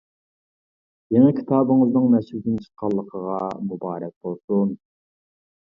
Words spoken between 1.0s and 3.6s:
يېڭى كىتابىڭىزنىڭ نەشردىن چىققانلىقىغا